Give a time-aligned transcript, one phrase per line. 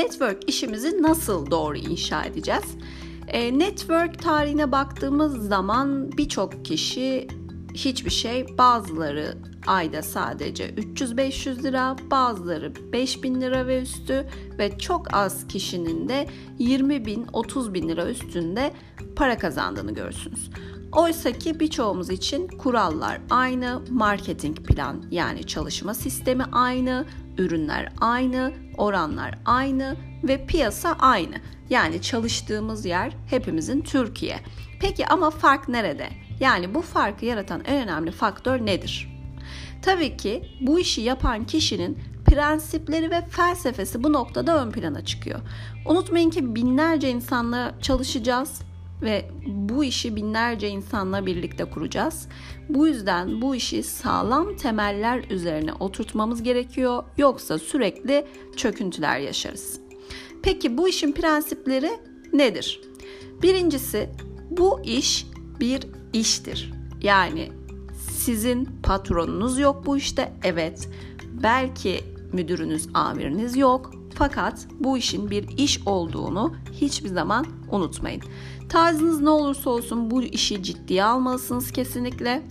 [0.00, 2.76] network işimizi nasıl doğru inşa edeceğiz?
[3.28, 7.28] E, network tarihine baktığımız zaman birçok kişi
[7.74, 14.26] hiçbir şey bazıları ayda sadece 300-500 lira, bazıları 5000 lira ve üstü
[14.58, 16.26] ve çok az kişinin de
[16.58, 18.72] 20 bin 30 bin lira üstünde
[19.16, 20.50] para kazandığını görürsünüz.
[20.92, 27.04] Oysa ki birçoğumuz için kurallar aynı, marketing plan yani çalışma sistemi aynı,
[27.38, 31.34] ürünler aynı, oranlar aynı ve piyasa aynı.
[31.70, 34.40] Yani çalıştığımız yer hepimizin Türkiye.
[34.80, 36.08] Peki ama fark nerede?
[36.40, 39.10] Yani bu farkı yaratan en önemli faktör nedir?
[39.82, 45.40] Tabii ki bu işi yapan kişinin prensipleri ve felsefesi bu noktada ön plana çıkıyor.
[45.86, 48.62] Unutmayın ki binlerce insanla çalışacağız
[49.02, 52.28] ve bu işi binlerce insanla birlikte kuracağız.
[52.68, 57.04] Bu yüzden bu işi sağlam temeller üzerine oturtmamız gerekiyor.
[57.18, 58.26] Yoksa sürekli
[58.56, 59.80] çöküntüler yaşarız.
[60.42, 61.90] Peki bu işin prensipleri
[62.32, 62.80] nedir?
[63.42, 64.10] Birincisi
[64.50, 65.26] bu iş
[65.60, 65.80] bir
[66.12, 66.72] iştir.
[67.02, 67.52] Yani
[68.10, 70.32] sizin patronunuz yok bu işte.
[70.44, 70.88] Evet.
[71.42, 72.00] Belki
[72.32, 73.99] müdürünüz, amiriniz yok.
[74.20, 78.22] Fakat bu işin bir iş olduğunu hiçbir zaman unutmayın.
[78.68, 82.42] Tarzınız ne olursa olsun bu işi ciddiye almalısınız kesinlikle.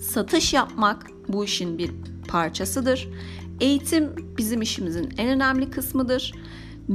[0.00, 1.90] Satış yapmak bu işin bir
[2.28, 3.08] parçasıdır.
[3.60, 6.32] Eğitim bizim işimizin en önemli kısmıdır.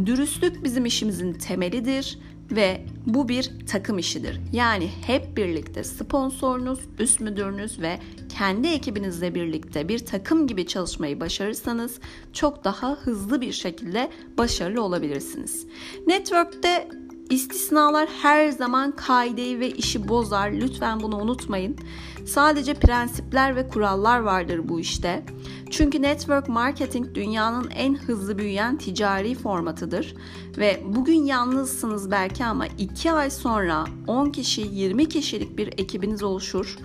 [0.06, 2.20] Dürüstlük bizim işimizin temelidir
[2.52, 4.40] ve bu bir takım işidir.
[4.54, 8.00] Yani hep birlikte sponsorunuz, üst müdürünüz ve
[8.38, 12.00] kendi ekibinizle birlikte bir takım gibi çalışmayı başarırsanız
[12.34, 15.68] çok daha hızlı bir şekilde başarılı olabilirsiniz.
[16.08, 16.90] Network'te
[17.30, 20.52] İstisnalar her zaman kaideyi ve işi bozar.
[20.52, 21.76] Lütfen bunu unutmayın.
[22.26, 25.26] Sadece prensipler ve kurallar vardır bu işte.
[25.70, 30.16] Çünkü network marketing dünyanın en hızlı büyüyen ticari formatıdır.
[30.58, 36.78] Ve bugün yalnızsınız belki ama 2 ay sonra 10 kişi 20 kişilik bir ekibiniz oluşur.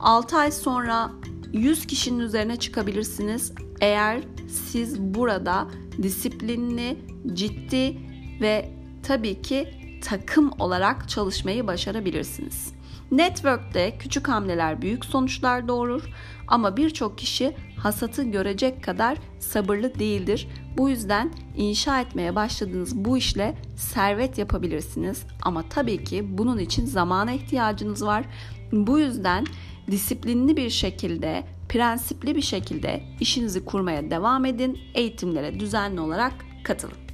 [0.00, 1.12] 6 ay sonra
[1.52, 3.52] 100 kişinin üzerine çıkabilirsiniz.
[3.80, 5.68] Eğer siz burada
[6.02, 6.96] disiplinli,
[7.34, 7.96] ciddi
[8.40, 8.70] ve
[9.02, 9.68] tabii ki
[10.00, 12.78] takım olarak çalışmayı başarabilirsiniz.
[13.10, 16.02] Network'te küçük hamleler büyük sonuçlar doğurur
[16.48, 20.48] ama birçok kişi hasatı görecek kadar sabırlı değildir.
[20.76, 27.32] Bu yüzden inşa etmeye başladığınız bu işle servet yapabilirsiniz ama tabii ki bunun için zamana
[27.32, 28.24] ihtiyacınız var.
[28.72, 29.46] Bu yüzden
[29.90, 34.78] disiplinli bir şekilde, prensipli bir şekilde işinizi kurmaya devam edin.
[34.94, 36.32] Eğitimlere düzenli olarak
[36.64, 37.07] katılın.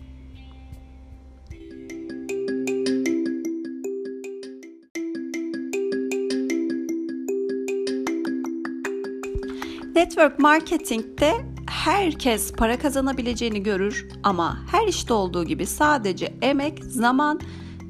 [9.95, 11.33] Network marketingte
[11.67, 17.41] herkes para kazanabileceğini görür ama her işte olduğu gibi sadece emek, zaman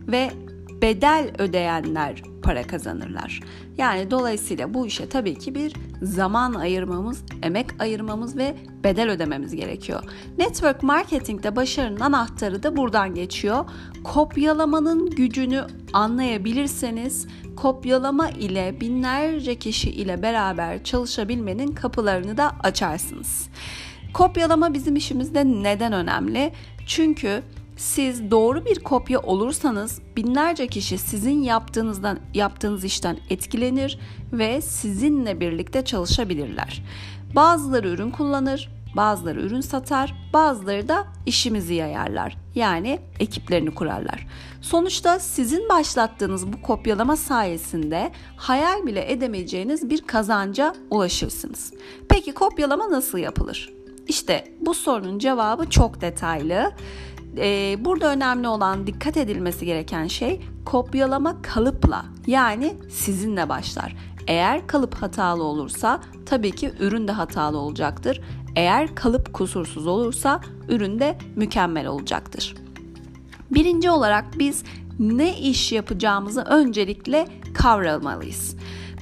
[0.09, 0.31] ve
[0.83, 3.41] bedel ödeyenler para kazanırlar.
[3.79, 10.03] Yani dolayısıyla bu işe tabii ki bir zaman ayırmamız, emek ayırmamız ve bedel ödememiz gerekiyor.
[10.39, 13.65] Network marketingde başarının anahtarı da buradan geçiyor.
[14.05, 17.27] Kopyalamanın gücünü anlayabilirseniz
[17.57, 23.49] kopyalama ile binlerce kişi ile beraber çalışabilmenin kapılarını da açarsınız.
[24.15, 26.53] Kopyalama bizim işimizde neden önemli?
[26.87, 27.43] Çünkü
[27.77, 33.99] siz doğru bir kopya olursanız binlerce kişi sizin yaptığınızdan yaptığınız işten etkilenir
[34.33, 36.83] ve sizinle birlikte çalışabilirler.
[37.35, 42.37] Bazıları ürün kullanır, bazıları ürün satar, bazıları da işimizi yayarlar.
[42.55, 44.27] Yani ekiplerini kurarlar.
[44.61, 51.73] Sonuçta sizin başlattığınız bu kopyalama sayesinde hayal bile edemeyeceğiniz bir kazanca ulaşırsınız.
[52.09, 53.73] Peki kopyalama nasıl yapılır?
[54.09, 56.73] İşte bu sorunun cevabı çok detaylı.
[57.37, 63.97] Ee, burada önemli olan dikkat edilmesi gereken şey kopyalama kalıpla yani sizinle başlar.
[64.27, 68.21] Eğer kalıp hatalı olursa tabii ki ürün de hatalı olacaktır.
[68.57, 72.55] Eğer kalıp kusursuz olursa ürün de mükemmel olacaktır.
[73.51, 74.65] Birinci olarak biz
[74.99, 78.57] ne iş yapacağımızı öncelikle kavramalıyız.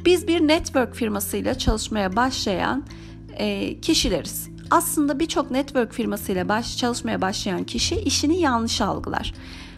[0.05, 2.85] Biz bir network firmasıyla çalışmaya başlayan
[3.37, 4.49] e, kişileriz.
[4.73, 9.35] Aslında birçok network firmasıyla baş, çalışmaya başlayan kişi işini yanlış algılar.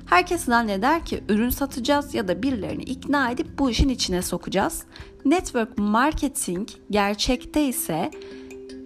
[0.06, 4.82] Herkes zanneder ki ürün satacağız ya da birilerini ikna edip bu işin içine sokacağız.
[5.25, 8.11] Network marketing gerçekte ise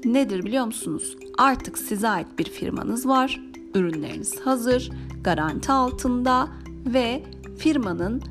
[0.05, 1.17] nedir biliyor musunuz?
[1.39, 3.41] Artık size ait bir firmanız var,
[3.75, 4.91] ürünleriniz hazır,
[5.25, 6.49] garanti altında
[6.87, 7.23] ve
[7.59, 8.23] firmanın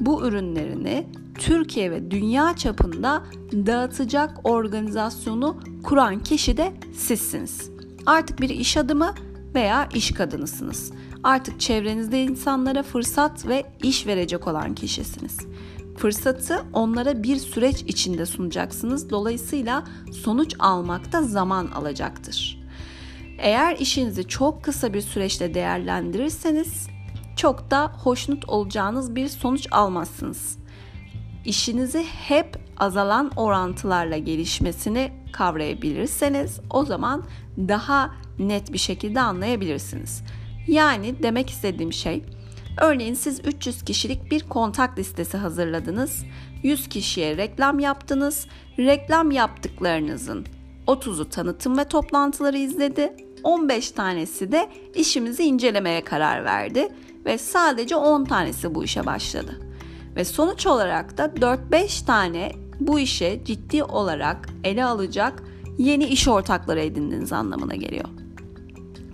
[0.00, 1.06] bu ürünlerini
[1.38, 7.70] Türkiye ve dünya çapında dağıtacak organizasyonu kuran kişi de sizsiniz.
[8.06, 9.14] Artık bir iş adımı
[9.54, 10.92] veya iş kadınısınız.
[11.22, 15.38] Artık çevrenizde insanlara fırsat ve iş verecek olan kişisiniz.
[15.96, 19.10] Fırsatı onlara bir süreç içinde sunacaksınız.
[19.10, 22.62] Dolayısıyla sonuç almakta zaman alacaktır.
[23.38, 26.86] Eğer işinizi çok kısa bir süreçte değerlendirirseniz
[27.36, 30.58] çok da hoşnut olacağınız bir sonuç almazsınız.
[31.48, 37.24] İşinizi hep azalan orantılarla gelişmesini kavrayabilirseniz o zaman
[37.58, 40.22] daha net bir şekilde anlayabilirsiniz.
[40.66, 42.24] Yani demek istediğim şey
[42.80, 46.24] örneğin siz 300 kişilik bir kontak listesi hazırladınız.
[46.62, 48.46] 100 kişiye reklam yaptınız.
[48.78, 50.46] Reklam yaptıklarınızın
[50.86, 53.16] 30'u tanıtım ve toplantıları izledi.
[53.42, 56.88] 15 tanesi de işimizi incelemeye karar verdi
[57.24, 59.67] ve sadece 10 tanesi bu işe başladı.
[60.18, 65.42] Ve sonuç olarak da 4-5 tane bu işe ciddi olarak ele alacak
[65.78, 68.08] yeni iş ortakları edindiğiniz anlamına geliyor.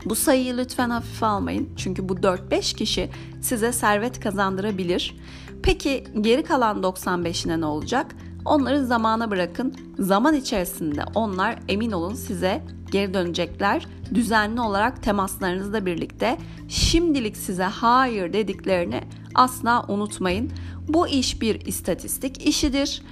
[0.05, 1.69] Bu sayıyı lütfen hafife almayın.
[1.77, 3.11] Çünkü bu 4-5 kişi
[3.41, 5.17] size servet kazandırabilir.
[5.63, 8.17] Peki geri kalan 95'ine ne olacak?
[8.45, 9.75] Onları zamana bırakın.
[9.99, 12.63] Zaman içerisinde onlar emin olun size
[12.93, 13.87] geri dönecekler.
[14.15, 19.01] Düzenli olarak temaslarınızla birlikte şimdilik size hayır dediklerini
[19.35, 20.53] asla unutmayın.
[20.89, 23.03] Bu iş bir istatistik işidir.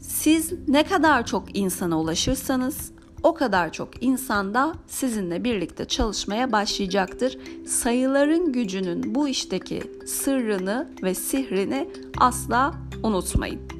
[0.00, 2.92] Siz ne kadar çok insana ulaşırsanız
[3.22, 7.38] o kadar çok insan da sizinle birlikte çalışmaya başlayacaktır.
[7.66, 11.88] Sayıların gücünün bu işteki sırrını ve sihrini
[12.18, 13.71] asla unutmayın.